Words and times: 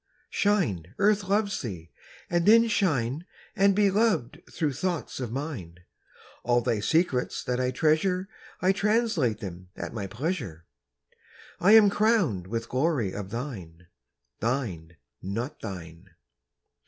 Shine, 0.31 0.95
Earth 0.97 1.25
loves 1.25 1.61
thee! 1.61 1.91
And 2.27 2.47
then 2.47 2.67
shine 2.69 3.23
And 3.55 3.75
be 3.75 3.91
loved 3.91 4.41
through 4.51 4.73
thoughts 4.73 5.19
of 5.19 5.31
mine. 5.31 5.77
All 6.41 6.61
thy 6.61 6.79
secrets 6.79 7.43
that 7.43 7.59
I 7.59 7.69
treasure 7.69 8.27
I 8.63 8.71
translate 8.71 9.41
them 9.41 9.69
at 9.75 9.93
my 9.93 10.07
pleasure. 10.07 10.65
I 11.59 11.73
am 11.73 11.91
crowned 11.91 12.47
with 12.47 12.67
glory 12.67 13.11
of 13.13 13.29
thine. 13.29 13.85
Thine, 14.39 14.97
not 15.21 15.59
thine. 15.59 16.05